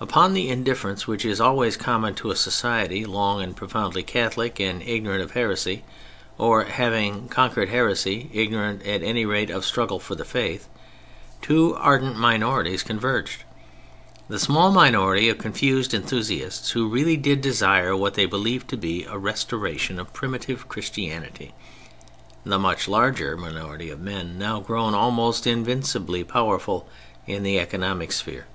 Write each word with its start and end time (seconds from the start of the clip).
Upon 0.00 0.34
the 0.34 0.50
indifference 0.50 1.08
which 1.08 1.24
is 1.24 1.40
always 1.40 1.76
common 1.76 2.14
to 2.14 2.30
a 2.30 2.36
society 2.36 3.04
long 3.04 3.42
and 3.42 3.56
profoundly 3.56 4.04
Catholic 4.04 4.60
and 4.60 4.80
ignorant 4.80 5.20
of 5.20 5.32
heresy, 5.32 5.82
or, 6.38 6.62
having 6.62 7.26
conquered 7.28 7.70
heresy, 7.70 8.30
ignorant 8.32 8.84
at 8.86 9.02
any 9.02 9.26
rate 9.26 9.50
of 9.50 9.64
struggle 9.66 9.98
for 9.98 10.14
the 10.14 10.24
Faith, 10.24 10.68
two 11.42 11.74
ardent 11.74 12.16
minorities 12.16 12.84
converged: 12.84 13.42
the 14.28 14.38
small 14.38 14.70
minority 14.70 15.28
of 15.28 15.38
confused 15.38 15.92
enthusiasts 15.92 16.70
who 16.70 16.86
really 16.86 17.16
did 17.16 17.40
desire 17.40 17.96
what 17.96 18.14
they 18.14 18.26
believed 18.26 18.68
to 18.68 18.76
be 18.76 19.02
a 19.06 19.18
restoration 19.18 19.98
of 19.98 20.12
"primitive" 20.12 20.68
Christianity: 20.68 21.52
the 22.46 22.60
much 22.60 22.86
larger 22.86 23.36
minority 23.36 23.90
of 23.90 23.98
men 23.98 24.38
now 24.38 24.60
grown 24.60 24.94
almost 24.94 25.48
invincibly 25.48 26.22
powerful 26.22 26.88
in 27.26 27.42
the 27.42 27.58
economic 27.58 28.12
sphere. 28.12 28.46